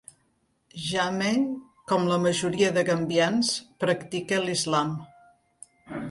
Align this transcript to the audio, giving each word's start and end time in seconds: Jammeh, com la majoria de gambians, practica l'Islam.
Jammeh, 0.83 1.41
com 1.91 2.07
la 2.11 2.17
majoria 2.23 2.71
de 2.77 2.83
gambians, 2.87 3.51
practica 3.83 4.39
l'Islam. 4.47 4.95